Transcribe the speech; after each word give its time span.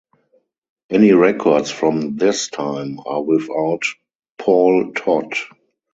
Any 0.89 1.11
records 1.11 1.69
from 1.69 2.15
this 2.17 2.47
time 2.47 2.99
are 3.05 3.21
without 3.21 3.83
Paul 4.39 4.93
Todd. 4.93 5.33